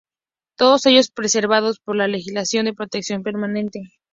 Todos 0.57 0.87
ellos 0.87 1.11
preservados 1.11 1.79
por 1.79 1.95
la 1.95 2.07
Legislación 2.07 2.65
de 2.65 2.73
Protección 2.73 3.21
Permanente. 3.21 3.81